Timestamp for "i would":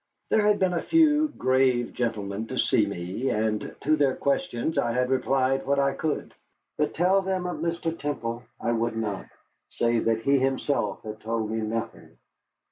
8.59-8.97